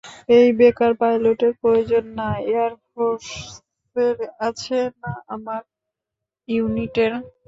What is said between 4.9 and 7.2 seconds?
না আমার ইউনিটের।